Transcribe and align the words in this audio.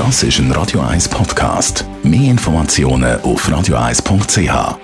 Das 0.00 0.22
ist 0.22 0.38
ein 0.38 0.50
Radio 0.52 0.80
1 0.80 1.10
Podcast. 1.10 1.84
Mehr 2.02 2.30
Informationen 2.30 3.20
auf 3.20 3.46
radio1.ch. 3.46 4.78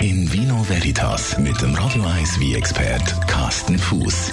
In 0.00 0.32
Vino 0.32 0.68
Veritas 0.68 1.38
mit 1.38 1.62
dem 1.62 1.72
Radio 1.76 2.02
1 2.02 2.40
wie 2.40 2.56
expert 2.56 3.28
Carsten 3.28 3.78
Fuß. 3.78 4.32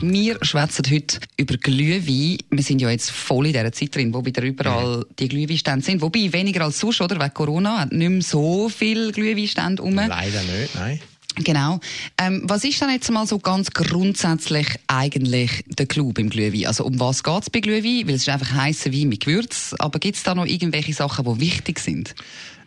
Wir 0.00 0.38
schwätzen 0.42 0.84
heute 0.90 1.20
über 1.36 1.56
Glühwein. 1.56 2.38
Wir 2.50 2.64
sind 2.64 2.80
ja 2.80 2.90
jetzt 2.90 3.12
voll 3.12 3.46
in 3.46 3.52
dieser 3.52 3.70
Zeit 3.70 3.94
drin, 3.94 4.12
wo 4.12 4.24
wieder 4.24 4.42
überall 4.42 5.06
die 5.20 5.28
Glühweinstände 5.28 5.84
sind. 5.84 6.02
Wobei 6.02 6.32
weniger 6.32 6.64
als 6.64 6.80
sonst, 6.80 7.00
oder? 7.00 7.20
Wegen 7.20 7.32
Corona 7.32 7.82
hat 7.82 7.92
nicht 7.92 8.10
mehr 8.10 8.22
so 8.22 8.70
viele 8.70 9.12
Glühweinstände 9.12 9.80
um. 9.84 9.94
Leider 9.94 10.42
nicht, 10.42 10.74
nein. 10.74 10.98
Genau. 11.36 11.80
Ähm, 12.18 12.42
was 12.44 12.64
ist 12.64 12.80
dann 12.82 12.90
jetzt 12.90 13.10
mal 13.10 13.26
so 13.26 13.38
ganz 13.38 13.70
grundsätzlich 13.70 14.66
eigentlich 14.86 15.64
der 15.66 15.86
Clou 15.86 16.12
beim 16.12 16.28
Glühwein? 16.28 16.66
Also 16.66 16.84
um 16.84 17.00
was 17.00 17.22
geht 17.22 17.42
es 17.42 17.50
bei 17.50 17.60
Glühwein? 17.60 18.06
Weil 18.06 18.16
es 18.16 18.22
ist 18.22 18.28
einfach 18.28 18.52
heißer 18.52 18.92
Wein 18.92 19.08
mit 19.08 19.24
Gewürz. 19.24 19.74
Aber 19.78 19.98
gibt 19.98 20.16
es 20.16 20.22
da 20.22 20.34
noch 20.34 20.46
irgendwelche 20.46 20.92
Sachen, 20.92 21.24
die 21.24 21.40
wichtig 21.40 21.80
sind? 21.80 22.14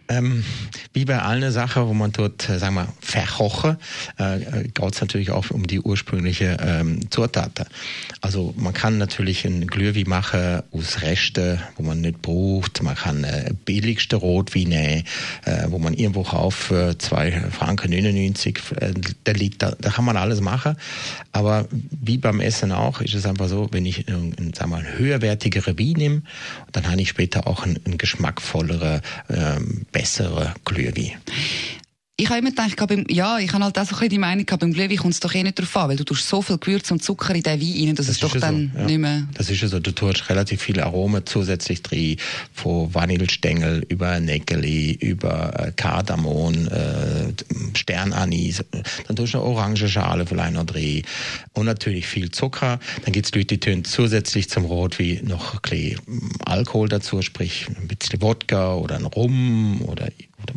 Ähm, 0.08 0.44
wie 0.94 1.06
bei 1.06 1.20
allen 1.20 1.52
Sachen, 1.52 1.88
wo 1.88 1.94
man 1.94 2.12
dort, 2.12 2.48
äh, 2.48 2.60
sagen 2.60 2.76
wir, 2.76 2.88
verkochen, 3.02 3.78
äh, 4.20 4.42
äh 4.42 4.64
geht 4.68 4.94
es 4.94 5.02
natürlich 5.02 5.32
auch 5.32 5.50
um 5.50 5.66
die 5.66 5.80
ursprüngliche 5.80 6.58
ähm, 6.62 7.10
Zutaten. 7.10 7.66
Also 8.22 8.54
man 8.56 8.74
kann 8.74 9.00
natürlich 9.00 9.46
ein 9.46 9.66
Glühwein 9.66 10.08
machen 10.08 10.62
aus 10.72 11.02
Resten, 11.02 11.60
wo 11.78 11.84
man 11.84 12.02
nicht 12.02 12.22
braucht. 12.22 12.84
Man 12.84 12.96
kann 12.96 13.24
äh, 13.24 13.52
billigste 13.66 14.18
Rotwein 14.18 14.70
nehmen, 14.70 15.04
äh, 15.46 15.66
wo 15.70 15.80
man 15.80 15.96
irgendwo 15.96 16.24
kauft 16.24 16.60
für 16.60 16.98
2 16.98 17.50
Franken 17.50 17.90
99. 17.90 18.60
Äh, 18.80 18.94
der 19.26 19.34
liegt 19.34 19.64
da, 19.64 19.72
da 19.72 19.90
kann 19.90 20.06
man 20.06 20.18
alles 20.18 20.40
machen. 20.40 20.76
Aber 21.32 21.68
wie 21.72 22.18
beim 22.18 22.42
Essen 22.42 22.72
auch, 22.72 23.02
ist 23.02 23.16
es 23.16 23.26
einfach 23.26 23.48
so, 23.48 23.70
wenn 23.72 23.86
ich 23.86 24.08
ein, 24.08 24.54
sagen 24.56 24.70
wir, 24.70 24.78
ein 24.78 24.98
höherwertigere 24.98 25.80
Wein 25.80 25.94
nehme, 25.98 26.22
dann 26.72 26.90
habe 26.90 27.02
ich 27.02 27.10
später 27.10 27.48
auch 27.48 27.66
ein, 27.66 27.80
ein 27.86 27.98
geschmackvollere 27.98 29.02
ähm, 29.30 29.86
bessere 29.96 30.54
Glühwein. 30.66 31.16
Ich 32.18 32.30
habe 32.30 32.40
immer 32.40 32.52
gedacht, 32.52 33.12
ja, 33.12 33.40
ich 33.40 33.52
habe 33.52 33.66
halt 33.66 33.78
auch 33.78 33.84
so 33.84 33.90
ein 33.90 34.00
bisschen 34.00 34.10
die 34.10 34.18
Meinung 34.20 34.46
gehabt, 34.46 34.62
beim 34.62 34.72
Glühwein 34.72 34.96
kommt 34.96 35.14
es 35.16 35.20
doch 35.20 35.36
eh 35.36 35.44
nicht 35.44 35.60
drauf 35.60 35.76
an, 35.76 35.90
weil 35.90 35.98
du 35.98 36.06
tust 36.06 36.30
so 36.30 36.42
viel 36.42 36.58
Gewürz 36.58 36.90
und 36.90 37.04
Zucker 37.04 37.36
in 37.36 37.44
den 37.44 37.60
Wein 37.60 37.88
rein, 37.88 37.96
dass 37.96 38.06
das 38.06 38.16
es 38.16 38.22
doch 38.22 38.38
dann 38.38 38.72
so, 38.74 38.80
ja. 38.80 38.86
nicht 38.86 39.00
mehr... 39.00 39.28
Das 39.34 39.50
ist 39.50 39.60
ja 39.60 39.68
so, 39.68 39.82
du 39.82 39.92
tust 39.92 40.30
relativ 40.30 40.62
viele 40.62 40.86
Aromen 40.86 41.26
zusätzlich 41.26 41.84
drin, 41.84 42.16
von 42.54 42.94
Vanillestängel 42.94 43.84
über 43.90 44.18
Nägeli, 44.22 44.94
über 44.94 45.60
äh, 45.60 45.72
Kardamom, 45.74 46.70
äh, 46.70 47.34
Sternanis, 47.78 48.64
dann 49.08 49.18
tust 49.18 49.34
du 49.34 49.40
eine 49.40 49.48
Orangenschale 49.48 50.26
vielleicht 50.26 50.54
noch 50.54 50.66
drin 50.66 51.02
und 51.52 51.66
natürlich 51.66 52.08
viel 52.08 52.32
Zucker. 52.32 52.80
Dann 53.04 53.12
gibt 53.12 53.26
es 53.26 53.36
Leute, 53.36 53.58
die 53.58 53.60
tun 53.60 53.84
zusätzlich 53.84 54.50
zum 54.50 54.64
Rotwein 54.64 55.20
noch 55.26 55.56
ein 55.56 55.60
bisschen 55.70 56.00
Alkohol 56.46 56.88
dazu, 56.88 57.22
sprich 57.22 57.68
ein 57.68 57.90
bisschen 57.90 58.22
Wodka 58.22 58.76
oder 58.76 58.96
ein 58.96 59.06
Rum 59.06 59.82
oder 59.82 60.08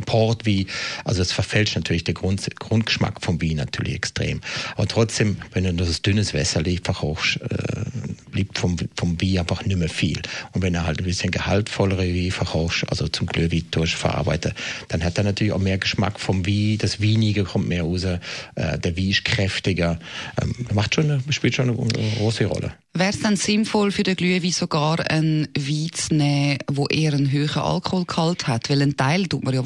Port 0.06 0.47
wie, 0.47 0.67
also 1.05 1.22
es 1.22 1.33
verfälscht 1.33 1.77
natürlich 1.77 2.05
der 2.05 2.14
Grund, 2.14 2.47
Grundgeschmack 2.58 3.22
vom 3.22 3.41
Wein 3.42 3.56
natürlich 3.56 3.95
extrem. 3.95 4.41
Aber 4.77 4.86
trotzdem, 4.86 5.39
wenn 5.53 5.64
du 5.64 5.84
das 5.84 6.03
dünnes 6.03 6.34
Wasser 6.34 6.62
verkochst, 6.83 7.41
äh, 7.42 7.83
bleibt 8.30 8.58
vom, 8.58 8.77
vom 8.97 9.20
Wein 9.20 9.39
einfach 9.39 9.64
nicht 9.64 9.78
mehr 9.78 9.89
viel. 9.89 10.20
Und 10.53 10.62
wenn 10.62 10.75
er 10.75 10.86
halt 10.86 10.98
ein 10.98 11.05
bisschen 11.05 11.30
gehaltvollere 11.30 12.06
Wein 12.06 12.30
verkochst, 12.30 12.84
also 12.89 13.08
zum 13.08 13.27
Glühwein 13.27 13.64
durchverarbeitet, 13.70 14.55
dann 14.89 15.03
hat 15.05 15.19
er 15.19 15.25
natürlich 15.25 15.53
auch 15.53 15.58
mehr 15.58 15.78
Geschmack 15.78 16.20
vom 16.20 16.47
Wein, 16.47 16.78
das 16.78 17.02
Weinige 17.02 17.45
kommt 17.45 17.69
mehr 17.69 17.83
raus, 17.83 18.05
äh, 18.05 18.19
der 18.55 18.97
Wein 18.97 19.11
ist 19.11 19.25
kräftiger, 19.25 19.98
ähm, 20.41 20.55
macht 20.73 20.95
schon 20.95 21.23
spielt 21.30 21.55
schon 21.55 21.70
eine, 21.70 21.78
eine 21.78 22.11
große 22.19 22.47
Rolle. 22.47 22.73
Wäre 22.95 23.11
es 23.11 23.20
dann 23.20 23.36
sinnvoll 23.36 23.92
für 23.92 24.02
den 24.02 24.17
Glühwein 24.17 24.50
sogar 24.50 25.08
einen 25.08 25.47
Wein 25.56 25.91
zu 25.92 26.14
nehmen, 26.14 26.58
der 26.69 26.91
eher 26.91 27.12
einen 27.12 27.30
höheren 27.30 27.62
Alkoholgehalt 27.62 28.48
hat? 28.48 28.70
Weil 28.70 28.83
ein 28.83 28.97
Teil 28.97 29.27
tut 29.28 29.45
man 29.45 29.55
ja 29.55 29.64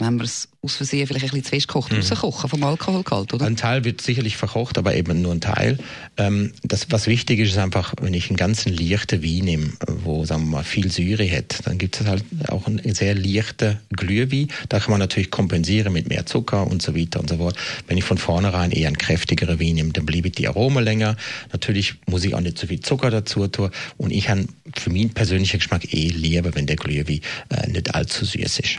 wenn 0.00 0.16
man 0.16 0.26
es 0.26 0.48
aus 0.62 0.76
Versehen 0.76 1.06
vielleicht 1.06 1.24
ein 1.24 1.30
bisschen 1.30 1.44
zu 1.44 1.50
fest 1.50 1.68
kocht, 1.68 1.92
mhm. 1.92 1.98
rauskochen 1.98 2.50
vom 2.50 2.62
Alkoholgehalt, 2.64 3.32
oder? 3.32 3.46
Ein 3.46 3.56
Teil 3.56 3.84
wird 3.84 4.02
sicherlich 4.02 4.36
verkocht, 4.36 4.76
aber 4.76 4.94
eben 4.94 5.22
nur 5.22 5.32
ein 5.32 5.40
Teil. 5.40 5.78
Ähm, 6.18 6.52
das, 6.62 6.86
was 6.90 7.06
wichtig 7.06 7.38
ist, 7.38 7.52
ist 7.52 7.58
einfach, 7.58 7.94
wenn 8.00 8.12
ich 8.12 8.28
einen 8.28 8.36
ganzen 8.36 8.74
leichten 8.74 9.22
Wein 9.22 9.44
nehme, 9.44 9.72
wo, 10.04 10.24
sagen 10.26 10.44
wir 10.44 10.50
mal, 10.58 10.64
viel 10.64 10.90
Säure 10.90 11.28
hat, 11.30 11.66
dann 11.66 11.78
gibt 11.78 11.98
es 12.00 12.06
halt 12.06 12.24
auch 12.48 12.66
einen 12.66 12.94
sehr 12.94 13.14
leichten 13.14 13.78
Glühwein. 13.90 14.48
Da 14.68 14.80
kann 14.80 14.90
man 14.90 15.00
natürlich 15.00 15.30
kompensieren 15.30 15.94
mit 15.94 16.10
mehr 16.10 16.26
Zucker 16.26 16.66
und 16.66 16.82
so 16.82 16.94
weiter 16.94 17.20
und 17.20 17.30
so 17.30 17.38
fort. 17.38 17.56
Wenn 17.86 17.96
ich 17.96 18.04
von 18.04 18.18
vornherein 18.18 18.70
eher 18.70 18.88
einen 18.88 18.98
kräftigeren 18.98 19.58
Wein 19.60 19.76
nehme, 19.76 19.92
dann 19.92 20.04
bleiben 20.04 20.30
die 20.30 20.46
Aromen 20.46 20.84
länger. 20.84 21.16
Natürlich 21.52 21.94
muss 22.06 22.24
ich 22.24 22.34
auch 22.34 22.40
nicht 22.40 22.58
zu 22.58 22.66
viel 22.66 22.80
Zucker 22.80 23.10
dazu 23.10 23.46
tun. 23.48 23.70
Und 23.96 24.10
ich 24.10 24.28
habe 24.28 24.44
für 24.76 24.90
meinen 24.90 25.10
persönlichen 25.10 25.58
Geschmack 25.58 25.92
eh 25.94 26.08
lieber, 26.08 26.54
wenn 26.54 26.66
der 26.66 26.76
Glühwein 26.76 27.20
äh, 27.48 27.70
nicht 27.70 27.94
allzu 27.94 28.26
süß 28.26 28.58
ist. 28.58 28.78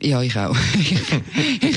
Ja, 0.00 0.22
ich 0.22 0.36
auch. 0.36 0.56
ich 1.60 1.76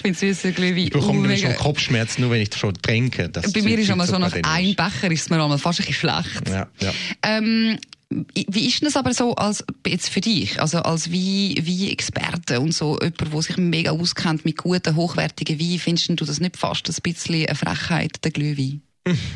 finde 0.00 0.18
süßer 0.18 0.52
Glühwein. 0.52 0.84
Ich 0.84 0.90
bekomme 0.90 1.20
nämlich 1.20 1.42
schon 1.42 1.54
Kopfschmerzen, 1.54 2.22
nur 2.22 2.30
wenn 2.30 2.42
ich 2.42 2.54
schon 2.54 2.74
trinke. 2.74 3.28
Bei 3.28 3.62
mir 3.62 3.78
ist 3.78 3.90
einmal 3.90 4.06
so 4.06 4.18
nach 4.18 4.32
einem 4.32 4.74
Becher 4.74 5.10
ist 5.10 5.22
es 5.22 5.30
mir 5.30 5.40
einmal 5.40 5.58
fast 5.58 5.80
ein 5.80 5.86
bisschen 5.86 6.10
schlecht. 6.10 6.48
Ja, 6.48 6.68
ja. 6.80 6.92
Ähm, 7.22 7.78
wie 8.10 8.66
ist 8.66 8.82
das 8.82 8.96
aber 8.96 9.12
so 9.12 9.34
als 9.34 9.64
jetzt 9.86 10.08
für 10.08 10.22
dich, 10.22 10.60
also 10.60 10.78
als 10.78 11.12
wie 11.12 11.56
wie 11.60 11.92
Experte 11.92 12.58
und 12.58 12.72
so 12.72 12.98
jemand, 13.00 13.32
der 13.32 13.42
sich 13.42 13.56
mega 13.58 13.90
auskennt 13.90 14.44
mit 14.46 14.56
guten 14.56 14.96
hochwertigen 14.96 15.60
Wein, 15.60 15.78
findest 15.78 16.08
du 16.08 16.24
das 16.24 16.40
nicht 16.40 16.56
fast 16.56 16.88
ein 16.88 16.94
bisschen 17.02 17.46
eine 17.46 17.54
Frechheit 17.54 18.24
der 18.24 18.30
Glühwein? 18.30 18.80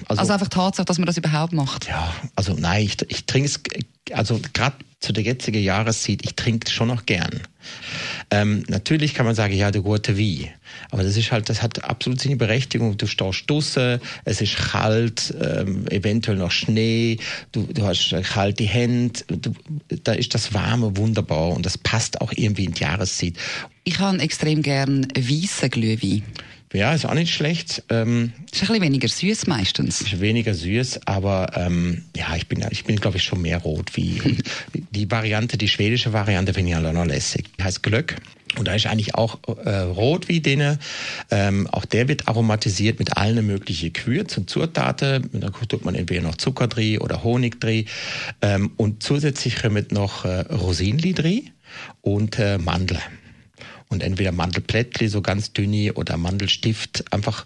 Also, 0.08 0.20
also, 0.20 0.32
einfach 0.32 0.48
Tatsache, 0.48 0.84
dass 0.84 0.98
man 0.98 1.06
das 1.06 1.16
überhaupt 1.16 1.52
macht. 1.52 1.88
Ja, 1.88 2.12
also 2.36 2.54
nein, 2.54 2.84
ich, 2.84 2.96
ich 3.08 3.26
trinke 3.26 3.48
es, 3.48 3.60
also 4.12 4.40
gerade 4.52 4.76
zu 5.00 5.12
der 5.12 5.24
jetzigen 5.24 5.62
Jahreszeit, 5.62 6.20
ich 6.22 6.34
trinke 6.34 6.66
es 6.66 6.72
schon 6.72 6.88
noch 6.88 7.06
gern. 7.06 7.40
Ähm, 8.30 8.64
natürlich 8.68 9.14
kann 9.14 9.26
man 9.26 9.34
sagen, 9.34 9.54
ja, 9.54 9.70
der 9.70 9.82
gute 9.82 10.16
wie. 10.16 10.48
Aber 10.90 11.02
das 11.02 11.16
ist 11.16 11.32
halt, 11.32 11.48
das 11.48 11.62
hat 11.62 11.84
absolut 11.84 12.20
seine 12.20 12.36
Berechtigung. 12.36 12.96
Du 12.96 13.06
stehst 13.06 13.50
draussen, 13.50 14.00
es 14.24 14.40
ist 14.40 14.56
kalt, 14.56 15.34
ähm, 15.40 15.86
eventuell 15.88 16.38
noch 16.38 16.50
Schnee, 16.50 17.18
du, 17.50 17.66
du 17.66 17.84
hast 17.84 18.14
kalte 18.22 18.64
Hände, 18.64 19.20
du, 19.28 19.52
da 20.02 20.12
ist 20.12 20.34
das 20.34 20.54
Warme 20.54 20.96
wunderbar 20.96 21.50
und 21.50 21.66
das 21.66 21.78
passt 21.78 22.20
auch 22.20 22.32
irgendwie 22.34 22.64
in 22.64 22.72
die 22.72 22.82
Jahreszeit. 22.82 23.34
Ich 23.84 23.98
habe 23.98 24.18
extrem 24.20 24.62
gern 24.62 25.06
weißen 25.16 25.70
Glühwein. 25.70 26.22
Ja, 26.72 26.94
ist 26.94 27.04
auch 27.04 27.14
nicht 27.14 27.34
schlecht. 27.34 27.82
Ähm, 27.90 28.32
ist 28.50 28.62
ein 28.62 28.68
bisschen 28.68 28.82
weniger 28.82 29.08
süß 29.08 29.46
meistens. 29.46 30.00
Ist 30.00 30.20
weniger 30.20 30.54
süß, 30.54 31.00
aber 31.06 31.52
ähm, 31.54 32.04
ja, 32.16 32.34
ich 32.34 32.48
bin, 32.48 32.64
ich 32.70 32.84
bin 32.84 32.96
glaube 32.96 33.18
ich 33.18 33.24
schon 33.24 33.42
mehr 33.42 33.58
rot 33.58 33.94
wie 33.94 34.38
die 34.90 35.10
Variante, 35.10 35.58
die 35.58 35.68
schwedische 35.68 36.12
Variante 36.12 36.54
finde 36.54 36.70
ich 36.70 36.76
auch 36.76 36.92
noch 36.92 37.04
lässig. 37.04 37.50
Die 37.58 37.64
heißt 37.64 37.82
Glöck. 37.82 38.16
Und 38.58 38.68
da 38.68 38.74
ist 38.74 38.86
eigentlich 38.86 39.14
auch 39.14 39.38
äh, 39.64 39.78
rot 39.78 40.28
wie 40.28 40.40
denen. 40.40 40.78
Ähm, 41.30 41.66
auch 41.68 41.84
der 41.84 42.08
wird 42.08 42.28
aromatisiert 42.28 42.98
mit 42.98 43.16
allen 43.16 43.46
möglichen 43.46 43.92
Gewürzen 43.92 44.42
und 44.42 44.50
Zutaten. 44.50 45.30
Da 45.32 45.50
tut 45.50 45.84
man 45.84 45.94
entweder 45.94 46.22
noch 46.22 46.36
Zucker 46.36 46.68
drin 46.68 46.98
oder 46.98 47.22
Honig 47.22 47.60
drin. 47.60 47.86
Ähm, 48.42 48.72
und 48.76 49.02
zusätzlich 49.02 49.60
kommen 49.60 49.86
noch 49.90 50.24
äh, 50.24 50.40
Rosinli 50.40 51.14
drin 51.14 51.50
und 52.02 52.38
äh, 52.38 52.58
Mandeln 52.58 53.00
und 53.92 54.03
entweder 54.03 54.32
Mandelplättli, 54.32 55.08
so 55.08 55.22
ganz 55.22 55.53
dünni 55.53 55.92
oder 55.92 56.16
Mandelstift, 56.16 57.04
einfach 57.12 57.44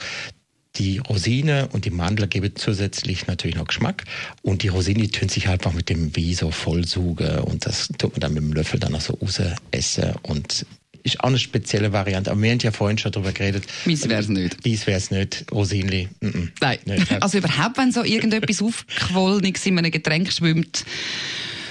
die 0.77 0.99
Rosine 0.99 1.69
und 1.73 1.85
die 1.85 1.91
Mandel 1.91 2.27
geben 2.27 2.53
zusätzlich 2.55 3.27
natürlich 3.27 3.57
noch 3.57 3.67
Geschmack 3.67 4.05
und 4.43 4.63
die 4.63 4.69
Rosine 4.69 5.03
die 5.03 5.11
tun 5.11 5.29
sich 5.29 5.49
einfach 5.49 5.73
mit 5.73 5.89
dem 5.89 6.15
Wie 6.17 6.35
so 6.35 6.51
vollsuge 6.51 7.43
und 7.43 7.67
das 7.67 7.89
tut 7.99 8.13
man 8.13 8.21
dann 8.21 8.35
mit 8.35 8.43
dem 8.43 8.53
Löffel 8.53 8.79
dann 8.79 8.93
noch 8.93 9.01
so 9.01 9.15
raus 9.15 9.41
essen 9.71 10.15
und 10.23 10.67
ist 11.03 11.21
auch 11.21 11.29
eine 11.29 11.39
spezielle 11.39 11.93
Variante. 11.93 12.33
Aber 12.33 12.43
wir 12.43 12.51
haben 12.51 12.59
ja 12.59 12.73
vorhin 12.73 12.99
schon 12.99 13.13
darüber 13.13 13.33
geredet. 13.33 13.65
Dies 13.85 14.09
wäre 14.09 14.21
es 14.21 14.29
nicht. 14.29 14.65
Dies 14.65 14.89
wäre 14.89 14.99
es 14.99 15.13
nicht. 15.13 15.47
Rosinli. 15.53 16.09
Mm 16.21 16.27
-mm. 16.27 16.49
Nein. 16.61 16.79
Nicht. 16.85 17.23
Also 17.23 17.39
überhaupt, 17.39 17.79
wenn 17.79 17.93
so 17.93 18.03
irgendetwas 18.03 18.61
aufgequollenes 18.63 19.65
in 19.67 19.79
einem 19.79 19.93
Getränk 19.93 20.33
schwimmt, 20.33 20.85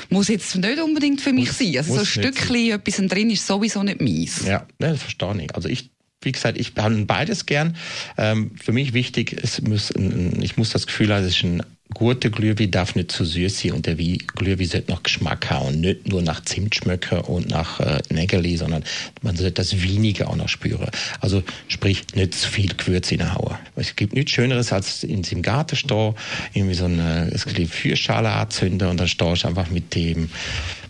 muss 0.09 0.27
jetzt 0.27 0.55
nicht 0.55 0.79
unbedingt 0.79 1.21
für 1.21 1.33
mich 1.33 1.51
sein. 1.51 1.77
Also 1.77 1.93
so 1.93 1.99
ein 1.99 2.05
Stückchen 2.05 2.71
etwas 2.71 2.97
drin 3.07 3.29
ist 3.29 3.45
sowieso 3.45 3.83
nicht 3.83 4.01
meins. 4.01 4.45
Ja, 4.45 4.67
das 4.79 5.01
verstehe 5.01 5.43
ich. 5.43 5.55
Also 5.55 5.69
ich 5.69 5.89
wie 6.21 6.31
gesagt, 6.31 6.57
ich 6.57 6.73
behandle 6.73 7.05
beides 7.05 7.45
gern. 7.45 7.77
Ähm, 8.17 8.51
für 8.61 8.71
mich 8.71 8.93
wichtig, 8.93 9.37
es 9.41 9.61
muss 9.61 9.91
ein, 9.91 10.41
ich 10.41 10.57
muss 10.57 10.71
das 10.71 10.87
Gefühl 10.87 11.13
haben, 11.13 11.23
es 11.23 11.35
ist 11.37 11.43
ein 11.43 11.63
guter 11.95 12.29
Glühwein 12.29 12.69
darf 12.69 12.93
nicht 12.93 13.11
zu 13.11 13.25
süß 13.25 13.61
sein 13.61 13.71
und 13.71 13.87
der 13.87 13.95
Glühwein 13.95 14.67
sollte 14.67 14.91
noch 14.91 15.01
Geschmack 15.01 15.49
haben 15.49 15.67
und 15.67 15.81
nicht 15.81 16.07
nur 16.07 16.21
nach 16.21 16.45
Zimt 16.45 16.75
schmecken 16.75 17.21
und 17.21 17.49
nach 17.49 17.79
äh, 17.79 17.99
Nägeli, 18.09 18.57
sondern 18.57 18.83
man 19.23 19.35
sollte 19.35 19.53
das 19.53 19.81
Weinige 19.81 20.27
auch 20.27 20.35
noch 20.35 20.49
spüren. 20.49 20.89
Also 21.21 21.41
sprich, 21.67 22.03
nicht 22.13 22.35
zu 22.35 22.49
viel 22.49 22.75
Gewürze 22.75 23.15
hineinhauen. 23.15 23.57
Es 23.75 23.95
gibt 23.95 24.13
nichts 24.13 24.31
Schöneres, 24.31 24.71
als 24.71 25.03
in 25.03 25.23
seinem 25.23 25.41
Garten 25.41 25.75
stehen, 25.75 26.13
irgendwie 26.53 26.75
so 26.75 26.85
eine, 26.85 27.31
eine 27.33 27.67
Feuerschale 27.67 28.29
anzünden 28.29 28.87
und 28.89 28.99
dann 28.99 29.07
stehst 29.07 29.43
du 29.43 29.47
einfach 29.47 29.69
mit 29.69 29.95
dem 29.95 30.29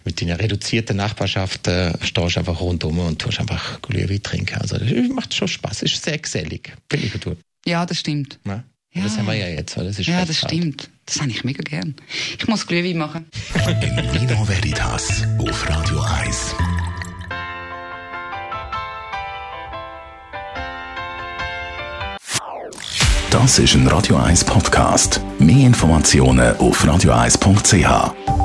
mit 0.03 0.21
den 0.21 0.29
reduzierten 0.29 0.97
Nachbarschaft 0.97 1.67
äh, 1.67 1.93
stehst 2.05 2.37
einfach 2.37 2.59
rundum 2.59 2.99
und 2.99 3.19
tust 3.19 3.39
einfach 3.39 3.81
Glühwein 3.81 4.21
trinken. 4.21 4.61
Also 4.61 4.77
das 4.77 5.09
macht 5.09 5.33
schon 5.33 5.47
Spaß, 5.47 5.81
ist 5.81 6.03
sehr 6.03 6.17
gesellig, 6.17 6.73
finde 6.91 7.07
ich 7.07 7.21
gut. 7.21 7.37
Ja, 7.65 7.85
das 7.85 7.99
stimmt. 7.99 8.39
Ja. 8.45 8.63
Ja. 8.95 9.03
Das 9.03 9.17
haben 9.17 9.27
wir 9.27 9.35
ja 9.35 9.47
jetzt, 9.47 9.75
das 9.75 9.99
ist 9.99 10.07
Ja, 10.07 10.23
das 10.23 10.37
stimmt. 10.37 10.89
Das 11.05 11.19
habe 11.19 11.29
ich 11.29 11.43
mega 11.43 11.61
gern. 11.61 11.95
Ich 12.39 12.47
muss 12.47 12.65
Glühwein 12.65 12.97
machen. 12.97 13.25
In 13.67 14.13
Vino 14.13 14.47
Veritas 14.47 15.23
auf 15.37 15.69
Radio 15.69 16.01
1. 16.01 16.55
Das 23.29 23.59
ist 23.59 23.75
ein 23.75 23.85
Radio 23.87 24.15
1 24.15 24.45
Podcast. 24.45 25.19
Mehr 25.39 25.67
Informationen 25.67 26.55
auf 26.55 26.83
radio1.ch. 26.85 28.44